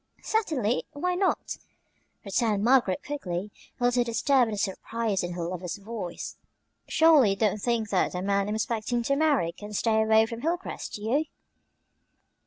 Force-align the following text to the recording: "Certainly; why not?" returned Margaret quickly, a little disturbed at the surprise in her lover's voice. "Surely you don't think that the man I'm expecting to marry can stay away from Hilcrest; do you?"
"Certainly; 0.23 0.85
why 0.93 1.13
not?" 1.13 1.57
returned 2.25 2.63
Margaret 2.63 3.03
quickly, 3.05 3.51
a 3.79 3.83
little 3.83 4.03
disturbed 4.03 4.47
at 4.47 4.53
the 4.55 4.57
surprise 4.57 5.21
in 5.21 5.33
her 5.33 5.43
lover's 5.43 5.77
voice. 5.77 6.37
"Surely 6.87 7.29
you 7.29 7.35
don't 7.35 7.61
think 7.61 7.91
that 7.91 8.13
the 8.13 8.23
man 8.23 8.49
I'm 8.49 8.55
expecting 8.55 9.03
to 9.03 9.15
marry 9.15 9.51
can 9.51 9.73
stay 9.73 10.01
away 10.01 10.25
from 10.25 10.41
Hilcrest; 10.41 10.93
do 10.93 11.03
you?" 11.03 11.25